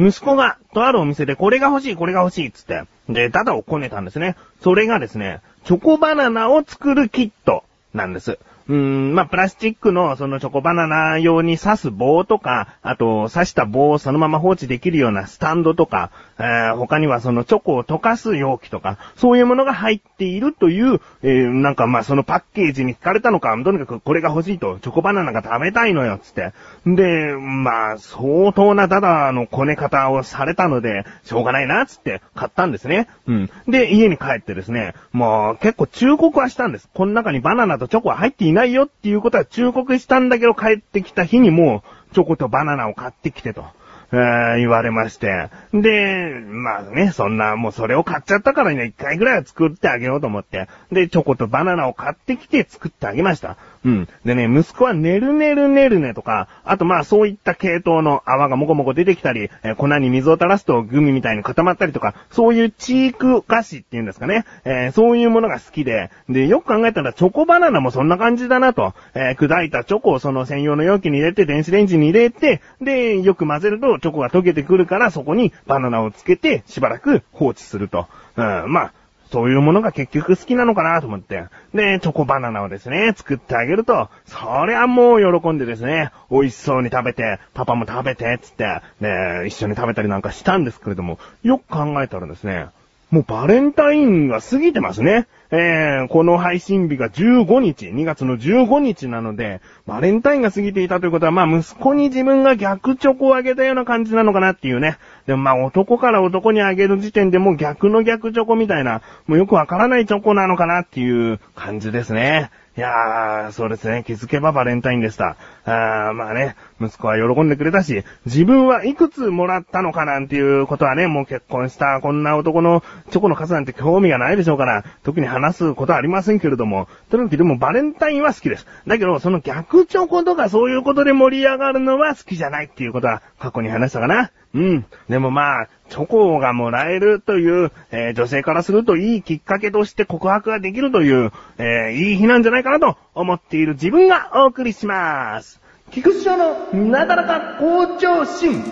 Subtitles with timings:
[0.00, 2.84] 息子が、とあるお店でこれが欲しい、これが欲しい、つって。
[3.08, 4.36] で、ただをこねたんですね。
[4.62, 8.38] それがですね、チョコバナナを作るキットなんです。
[8.68, 26.52] うーん、まあ、プラスチックのそのチョコバナナ用に刺す棒とか、あと刺した棒をそのまま放置できるようなスタンドとか、えー、他にはそのチョコを溶かす容器とか、そういうものが入っているという、えー、なんかまそのパッケージに惹かれたのか、とにかくこれが欲しいと、チョコバナナが食べたいのよ、つって。
[26.86, 33.08] で、まあ、相当なダダのこね方をされたので、しょうがないな、つって買ったんですね。
[33.26, 33.50] うん。
[33.68, 36.88] で、家に帰ってですね、もう結構忠告はしたんです。
[36.94, 43.64] この中にバナナとチョコは入っていいないよっていうことは忠告したんだけど、帰ってきた日にもう、チョコとバナナを買ってきてと。
[44.12, 45.50] えー、言われまして。
[45.72, 50.68] で、まあね、そんな、もうそれを買っちゃったからね、一回ぐらいは作ってあげようと思って。
[50.90, 53.56] で、チョコとバナナを買ってきて作ってあげました。
[53.84, 54.08] うん。
[54.24, 64.44] でね、息子はねるねるねるねとか、あとまあそういった系統の泡がもこもこ出てきたり、えー、粉に水を垂らすとグミみたいに固まったりとか、そういうチーク菓子っていうんですかね。
[64.64, 68.92] えー、そういうものが好きで、で、よく考えたらチョコバナナもそんな感じだなと。
[69.14, 78.08] えー、砕いたチョコをその専用の容器に入れて、電子レンジに入れて、で、よく混ぜるとチョコが溶けてくるから、そこにバナナをつけて、しばらく放置すると。
[78.36, 78.92] うん、まあ、
[79.30, 81.44] そういうものが結局好きなのかなと思って。
[81.72, 92.66] で、チョコバナナをですね、作ってあげると、そりゃもう喜んでですね、美味しそうに食べて、パパも食べて、つって、ね、一緒に食べたりなんかしたんですけれども、よく考えたらですね、
[93.10, 95.26] もうバレンタインが過ぎてますね。
[95.52, 104.98] えー、この配信日が15日、2月の15日なので、バレンタインが過ぎていたということは、まあ息子に自分が逆チョコをあげたような感じなのかなっていうね。
[105.26, 112.50] でもまあ男から男にあげる時点でもう逆の逆チョコみたいな、もうよくわからないチョコなのかなっていう感じですね。
[112.76, 114.04] いやー、そうですね。
[114.06, 115.36] 気づけばバレンタインでした。
[115.64, 128.66] あーまあね、息子は喜んでくれたし、自分はいくつもらったのかなんていうことはね、もう結婚したこんな男のチョコの数なんて興味がないでしょうから、特に話すことはありませんけれども、とにかくでもバレンタインは好きです。
[128.86, 134.30] だけど、その逆チョコとかそういうことで盛り上がるのは好きじゃないっていうことは過去に話したかな。
[134.52, 134.86] うん。
[135.08, 145.60] でもまあ、チョコがもらえるという、えー、女性からするといいきっかけとして告白ができるという、えー、いい日なんじゃないかなと思っている自分がお送りします。
[145.90, 148.62] 菊池翔のなだらか向上心。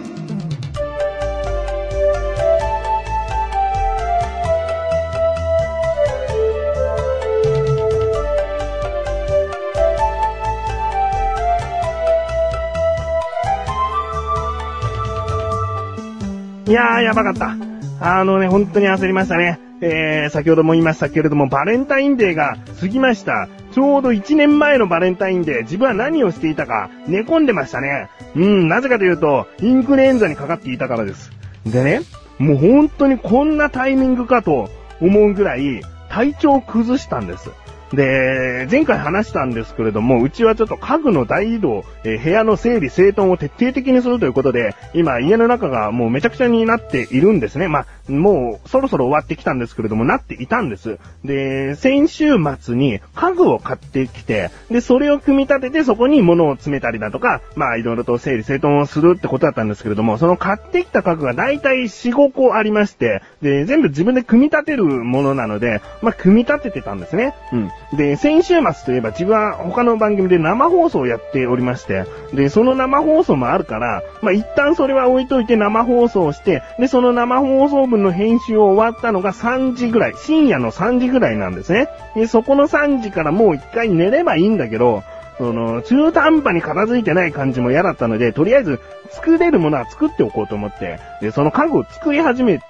[16.69, 17.57] いやー、やばかった。
[18.01, 19.59] あのね、本当に焦りましたね。
[19.81, 23.49] えー、先ほども言いましたけれども、バレンタインデーが過ぎました。
[23.79, 28.11] ちょうど1年前のバレンタインで、自分は何をしていたか、寝込んでましたね。
[28.35, 31.31] うん、なぜかというと、インフルエンザにかかっていたからです。
[31.65, 32.01] でね、
[32.39, 34.69] もう本当にこんなタイミングかと
[35.01, 35.81] 思うぐらい、
[36.11, 37.51] 体調を崩したんです。
[37.93, 47.69] で、前回話したんですけれども、うちはちょっと家具の大移動、えー、部屋の整理整頓を徹底的にするということで、今家の中がもうめちゃくちゃになっているんですね。
[47.69, 50.99] まあ、もうそろそろ終わってきたんですけれども、なっていたんです。
[51.25, 67.35] で、先週末に家具を買ってきて、で、それを組み立ててそこに物を詰めたりだとか、まあ、いろいろと整理整頓をするってことだったんですけれども、その買ってきた家具がだいたい4、5個ありまして、で、全部自分で組み立てるものなので、まあ、組み立ててたんですね。
[67.53, 67.71] うん。
[67.93, 72.05] で、先週末といえば自分は他の番組で生放送をやっておりまして、
[72.35, 81.89] で、その生放送もあるから、まあ、一旦それは置いといて生放送をして、で、その生放送分の編集を終わったのが3時ぐらい、深夜の3時ぐらいなんですね。
[82.15, 85.03] で、そこの3時からもう一回寝ればいいんだけど、
[85.39, 92.65] その、中途半端に片付いてない感じも嫌だったので、とりあえず作れるものは作っておこうと思って、で、その家具を作り始めて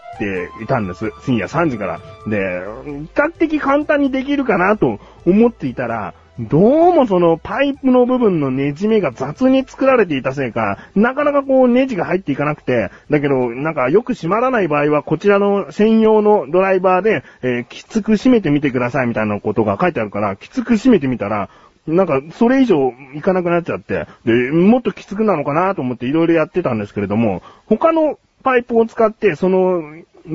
[0.63, 1.11] いたんです。
[1.25, 2.01] 深夜3時から。
[2.27, 21.51] で、比較的簡単にできるかなと思っていたら、どうもそのパイプの部分のネジ目が雑に作られていたせいか、なかなかこうネジが入っていかなくて、だけどなんかよく閉まらない場合はこちらの専用のドライバーで、えー、きつく締めてみてくださいみたいなことが書いてあるから、きつく締めてみたら、
[21.89, 29.83] なんか、それ以上いかなくなっちゃって、で、もっときつくなのかなと思っていろいろやってたんですけれども、他のパイプを使って、その、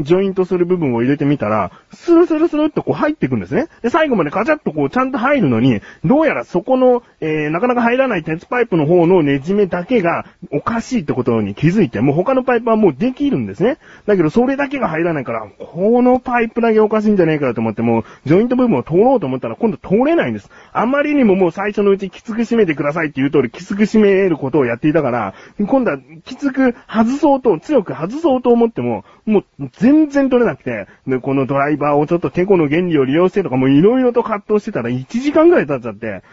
[0.02, 3.68] ジョイントする部分を入れてみたら、スルスルスルっとこう入っていくんですね。
[3.82, 13.78] で、最後までカチャッとこうちゃんと入るのに、どうやらそこの、えー、なかなか入らない鉄パイプの方のねじめだけがおかしいってことに気づいて、もう他のパイプはもうできるんですね。
[14.06, 20.50] だけどそれだけが入らないから、このパイプだけおかしいんじゃねえかと思って、もうジョイント部分を通ろうと思ったら今度通れないんです。
[20.72, 36.24] あまりにももう最初のうちきつく締めてくださいって言う通りきつく締めることをやっていたから、今度はきつく外そうと、強く外そうと思っても、もう全然取れなくて、で、このドライバーをちょっとテコの原理を利用してとかもう色々と葛藤してたら1時間ぐらい経っちゃって、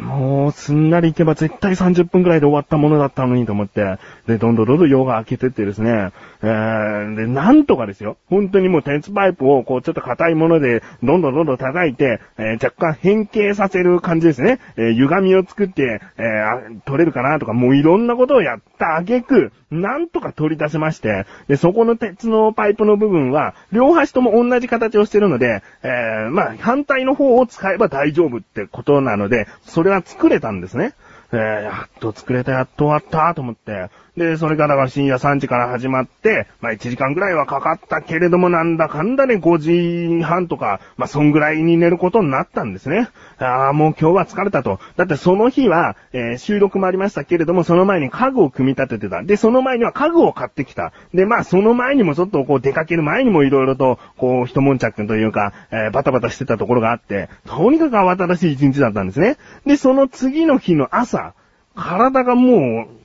[0.00, 6.12] もう、すんなり行けば絶対30分くらいで終わったものだったのにと思って、で、どんどんどんどん用が開けてってですね、
[6.42, 8.16] えー、で、なんとかですよ。
[8.28, 14.60] 本当にもう鉄パイプをこうちょっと硬いもので、どんどんどんどん叩いて、えー、若干変形させる感じですね。
[14.76, 30.94] えー、歪みを作って、えー、取れるかなとか、もういろんなことをやった挙句、なんとか取り出せまして、で、そこの鉄のパイプの部分は、両端とも同じ形をしてるので、えー、まあ、反対の方を使えば大丈夫ってことなので、それは作れたんですね。
[31.32, 33.90] えー、やっと作れた、やっと終わったと思って、
[34.20, 43.08] で、それからは深夜3時から始まって、まあ1時間ぐらいはかかったけれどもなんだかんだで5時半とか、まあそんぐらいに寝ることになったんですね。
[43.38, 44.78] ああ、もう今日は疲れたと。
[44.98, 49.22] だってその日は、えー、収録もありましたけれども、その前に家具を組み立ててた。
[49.22, 50.92] で、その前には家具を買ってきた。
[51.14, 59.38] で、まあその前にもちょっとこう出かける前にも色々と、こう一悶着というか、えー、バタバタしてたところがあって、とにかく慌ただしい一日だったんですね。
[59.64, 61.32] で、その次の日の朝、
[61.74, 62.99] 体がもう、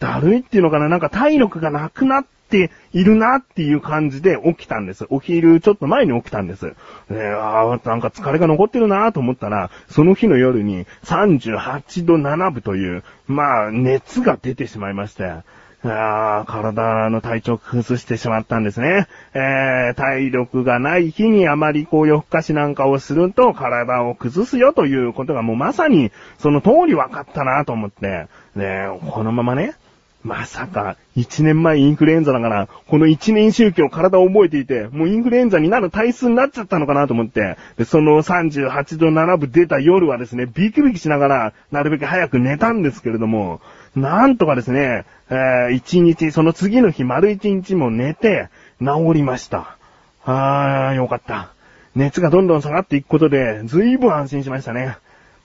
[0.00, 0.88] だるいっていうのかな？
[0.88, 5.06] なんか体力がなくなっているなっていう感じで起きたんです。
[5.10, 6.66] お昼ちょっと前に起きたんです。
[6.66, 6.74] ね
[7.10, 15.32] あなんか疲れが残ってるなと思ったら、その日の夜に38度7分という、まあ、熱が出てしまいまして、
[15.82, 19.06] あ体の体調崩してしまったんですね。
[19.32, 29.74] えー、体力がない日にあまりこう夜更かしなんかをすると体を崩すよということがもうまさにその通り分かったなと思って、ね、このままね、
[30.22, 43.60] まさか、一年前インフルエンザだから、この一年周期を体を覚えていて、もうインフルエンザになる体質になっちゃったのかなと思って、で、その38度7分出た夜はですね、ビクビキしながら、なるべく早く寝たんですけれども、
[43.96, 49.76] なんとかですね、えー、一日、その次の日丸一日も寝て、治りました。
[50.24, 51.48] あー、よかった。
[51.94, 54.96] 熱がどんどん下がっていくことで、ずいぶん安心しましたね。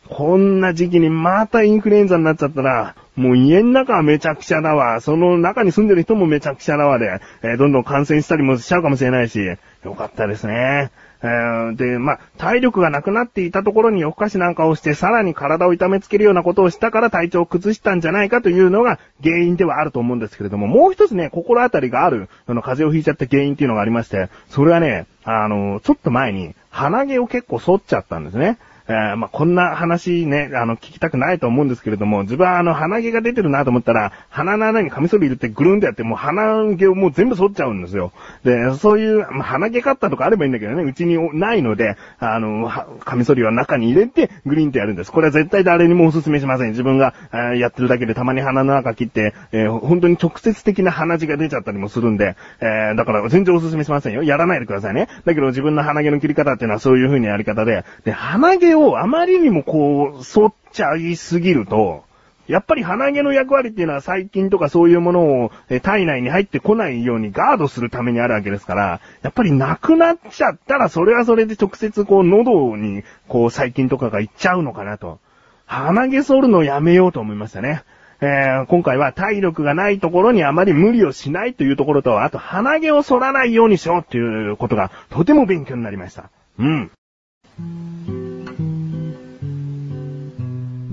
[0.10, 5.02] こんな時期にまたインフルエンザになっちゃったら、もう家の中はめちゃくちゃだわ。
[5.02, 9.40] その中に住んでる人もめちゃくちゃだわで、えー、どんどん感染したりもしちゃうかもしれないし、
[9.84, 10.92] よかったですね。
[11.24, 28.60] えー、で、まあ、体力がなくなっていたところに夜更かしなんかをして、さらに体を痛めつけるようなことをしたから体調を崩したんじゃないかというのが原因ではあると思うんですけれども、もう一つね、心当たりがある、あの、風邪をひいちゃった原因っていうのがありまして、それはね、あの、ちょっと前に鼻毛を結構剃っちゃったんですね。
[28.88, 38.12] えー、まあ、こんな話ね、あの、聞きたくないと思うんですけれども、自分はあの、鼻毛が出てるなと思ったら、鼻の穴にカミソリ入れてぐるんってやって、もう鼻毛をもう全部剃っちゃうんですよ。
[38.44, 45.12] で、そういう、まあ、鼻毛カッターとかあればいいんだけどね、うちにないので、あの、カミソリは中に入れて、グリーンってやるんです。
[45.12, 46.70] これは絶対誰にもお勧めしません。
[46.70, 54.24] 自分が、えー、やってるだけでたまに鼻の中切って、えー、本当に直接的な鼻血が出ちゃったりもするんで、えー、だから全然お勧めしませんよ。
[54.24, 55.08] やらないでくださいね。
[55.26, 62.04] だけど自分の鼻毛の切り方っていうのはそういう風にやり方で、で、鼻毛をあまりにもこう、反っちゃいすぎると、
[62.48, 65.52] やっぱり鼻毛の役割っていうのは細菌とかそういうものを
[65.82, 75.20] 体内に入ってこないようにガードするためにあるわけですから、やっぱりなくなっちゃったらそれはそれで直接こう喉にこう細菌とかがいっちゃうのかなと。
[75.66, 77.84] 鼻毛剃るのをやめようと思いましたね。
[78.22, 86.30] えー、今回は体力がないところにあまり無理をしないというところと、あと鼻毛を剃らないようにしようっていうことがとても勉強になりました。
[86.60, 86.92] うん。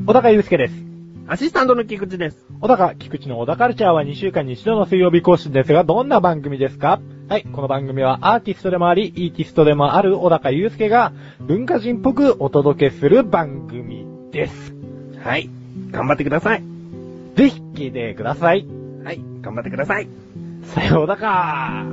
[0.04, 0.74] 小高祐介です。
[1.28, 2.44] アシスタントの菊池です。
[2.60, 7.00] 小高、菊池の小高カルチャーは2週間に一度の水曜日更新ですが、どんな番組ですか？
[7.28, 14.74] はい、この番組はアーティストでもあり、イーティストでもある小高祐介が文化人っぽくお届けする番組です。
[15.22, 15.48] はい、
[15.92, 16.64] 頑張ってください。
[17.36, 18.66] ぜひ聞いてください。
[19.04, 20.08] はい、頑張ってください。
[20.64, 21.84] さようだか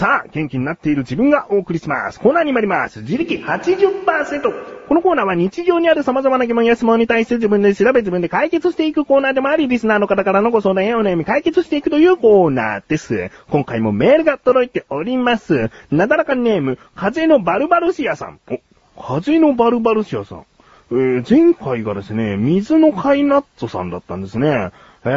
[0.00, 2.18] さあ、元気になっている自分がお送りします。
[2.18, 3.02] コーナーに参ります。
[3.02, 4.86] 自力80%。
[4.88, 13.30] このコーナーは日常にある様々な疑問や質問に対して自分で調べ自分で解決していくコーナーでもあり、リスナーの方からのご相談やお悩み解決していくというコーナーです。
[13.50, 15.70] 今回もメールが届いております。
[15.90, 18.40] なだらかネーム、風のバルバルシアさん。
[18.48, 18.58] お、
[18.98, 20.46] 風のバルバルシアさん。
[20.92, 24.70] えー前回がですね、水のカイナッツさんだったんですね。
[25.02, 25.10] えー、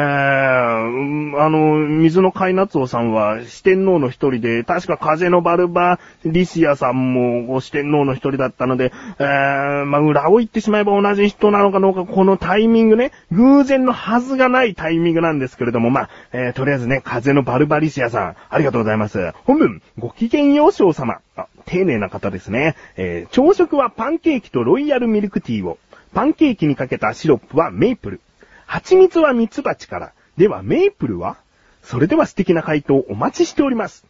[1.42, 19.32] あの、水のカイナッツォさんは四天王の一人で、確か風のバルバリシアさんも四天王の一人だったので、えー、まあ、裏を言ってしまえば同じ人なのかどうか、このタイミングね、偶然のはずがないタイミングなんですけれども、まあ、えー、とりあえずね、風のバルバリシアさん、ありがとうございます。
[19.44, 21.18] 本文、ごきげんよう様。
[21.36, 22.74] あ、丁寧な方ですね。
[22.96, 25.76] えー、朝食はパンケーキとロイヤルミルクティーを。
[26.14, 28.20] パンケーキにかけたシロップはメイプル。
[28.66, 30.12] 蜂蜜は蜜蜂から。
[30.36, 31.36] では、メイプルは？
[31.82, 34.04] それでは素敵な回答をお待ちしております。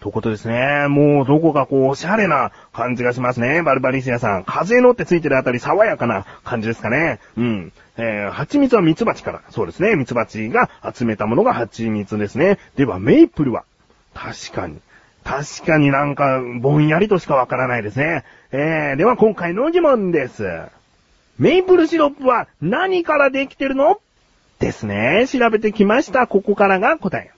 [0.00, 0.88] ということですね。
[0.88, 3.62] もう、どこかこう、おしゃれな感じがしますね。
[3.62, 4.44] バルバリシアさん。
[4.44, 7.20] 風のってついてるあたり爽やかな感じですかね。
[7.36, 7.72] うん。
[7.96, 9.42] えー、蜂蜜は蜜蜂から。
[9.50, 9.94] そうですね。
[9.94, 12.58] 蜜蜂が集めたものが蜂蜜ですね。
[12.74, 13.64] では、メイプルは？
[14.14, 14.80] 確かに。
[15.22, 18.24] 確かになんか、ぼんやりとしかわからないですね。
[18.50, 20.44] えー、では今回の疑問です。
[21.38, 24.00] メイプルシロップは何からできてるの？
[24.58, 25.26] ですね。
[25.26, 26.26] 調べてきました。
[26.26, 27.32] ここからが答え。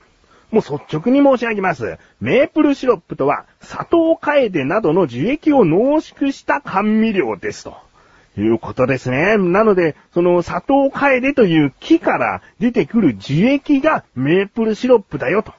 [0.50, 1.98] もう率直に申し上げます。
[2.20, 7.76] メープルシロップとは、砂糖カエデなどの樹液を濃縮した甘味料ですと。
[8.36, 9.36] いうことですね。
[9.36, 15.52] なので、その砂糖カエデという木から出てくる樹液がメープルシロップだよと。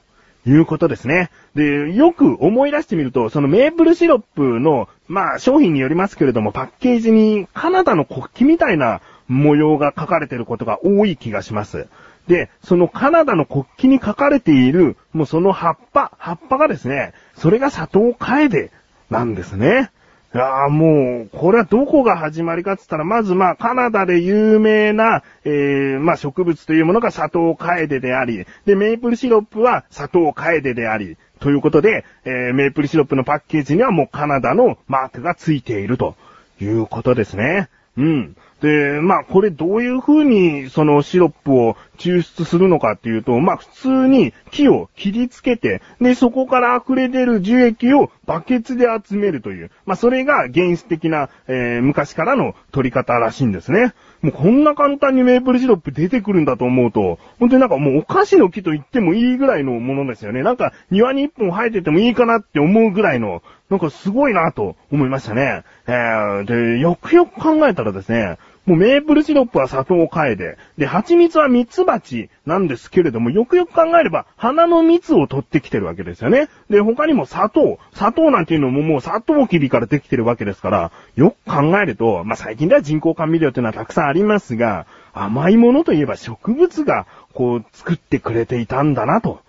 [0.46, 1.30] いうことですね。
[1.54, 11.88] で、よく思い出してみると、そのメープルシロップの、まあ商品によりますけれども、パッケージにカナダの国旗みたいな模様が書かれていることが多い気がします。
[12.28, 18.70] で、そのカナダの国旗に書かれている、もうその葉っぱ、葉っぱがですね、それが砂糖カエデ
[19.10, 19.90] なんですね。
[20.36, 36.16] いやーもう、これはどこが始まりかって言ったら、まずまあ、カナダで有名な、えー、まあ植物というものが砂糖カエデであり、で、メープルシロップは砂糖カエデであり、ということで、えー、メープルシロップのパッケージにはもうカナダのマークがついていると
[36.60, 37.70] いうことですね。
[37.96, 38.36] うん。
[38.60, 53.94] で、まあ、これどういう風にそのシロップを抽出するのかっていうと、まあ、普通に木を切りつけて、で、そこから溢れ出る樹液をバケツで集めるという、まあ、それが原始的な、えー昔からの取り方らしいんですね。
[54.22, 60.42] もうこんな簡単にメープルシロップ出てくるんだと思うと、本当になんかもうお菓子の木と言ってもいいぐらいのものですよね。
[60.42, 65.64] なんか庭に一本生えててもいいかなって思うぐらいの、なんかすごいなと思いましたね。
[65.86, 70.58] えー、で、よくよく考えたらですね、もうメープルシロップは砂糖カエデ。
[70.76, 76.48] で、で蜂蜜は蜜蜂なんですけれども、よくよく考えれば、花の蜜を取ってきてるわけですよね。
[76.68, 77.78] で、他にも砂糖。
[77.94, 89.40] 砂糖なんていうのももう砂糖キビからできてるわけですから、よく考えると、まあ、最近では人工甘味料っていうのはたくさんありますが、甘いものといえば植物が、こう、作ってくれていたんだなと、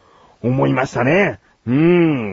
[0.44, 1.40] 思いましたね。
[1.66, 1.74] うー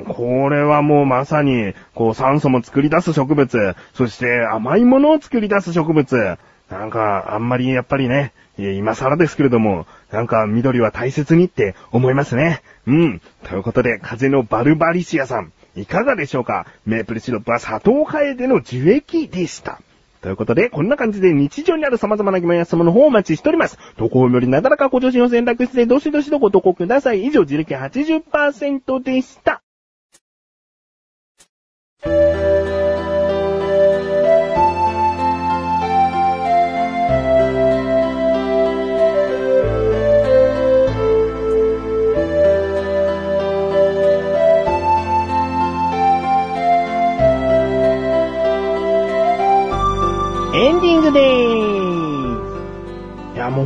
[0.03, 6.39] ん、これはもうまさに、こう酸素も作り出す植物、そして甘いものを作り出す植物。
[6.71, 12.63] なんか、あんまりやっぱりね、今更ですけれども、なんか緑は大切にって思いますね。
[12.87, 13.21] うん。
[13.43, 16.67] ということで、風のバルバリシアさん、いかがでしょうか？
[16.87, 19.81] メープルシロップは砂糖カエデの樹液でした。
[20.21, 23.77] ということで、こんな感じで日常にある様々な疑問や質問の方をお待ちしております。
[23.97, 27.25] 投稿よりなだらかご助身を選択して、どしどしとご投稿ください。
[27.25, 29.61] 以上、自力80%でした。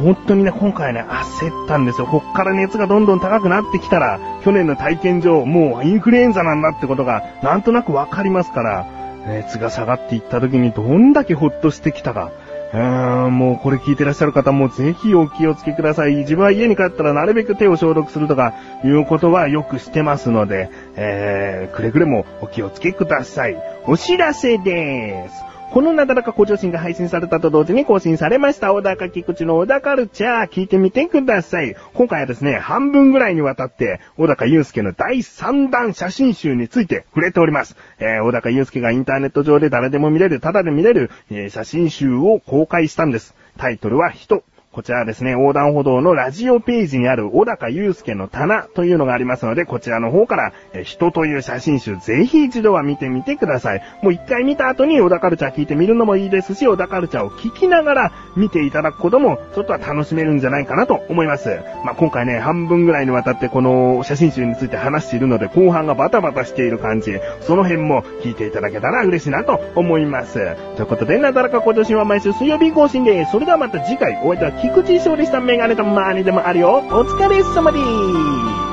[0.09, 2.07] 本当にね、今回ね、焦ったんですよ。
[2.07, 8.87] こっから熱がどんどん高くなってきたら、去年の体験上、もうインフルエンザなんだってことが、なんとなくわかりますから、
[9.27, 12.31] 熱が下がっていった時にどんだけほっとしてきたか。
[12.73, 16.15] うーん、もうこれ聞いてらっしゃる方もぜひお気をつけください。
[16.15, 23.57] 自分は家に帰ったらなるべく手を消毒するとかいうことはよくしてますので、えー、くれぐれもお気をつけください。
[23.85, 25.58] お知らせでーす。
[25.71, 31.77] このなだらか向上心が配信されたと同時に更新されました、小高菊池の小高カルチャー、聞いてみてください。
[31.93, 37.77] 今回はですね、半分ぐらいにわたって、小高祐介の第3弾写真集について触れております。
[37.99, 43.35] えー、小高祐介がインターネット上で誰でも見れる、ただで見れる、えー写真集を公開したんです。
[43.59, 44.43] タイトルは人。
[44.79, 53.83] こちらはですね、横断歩道のラジオページにある小高祐介の棚というのがありますので、こちらの方から、え人という写真集ぜひ一度は見てみてください。
[54.03, 61.59] もう一回見た後に小田カルチャー聞いてみるのもいいですし、小田カルチャーを聞きながら見ていただくことも、ちょっとは楽しめるんじゃないかなと思います。
[61.85, 70.35] まあ、今回ね、半分ぐらいにわたってこの写真集について話しているので、後半がバタバタしている感じ、その辺も聞いていただけたら嬉しいなと思います。
[70.77, 73.33] ということで、なだらか今年は毎週水曜日更新です。
[73.33, 76.85] それではまた次回、お会いいた菊池勝利したメガネとマーニでもあるよ。
[76.91, 78.68] お疲れ様です。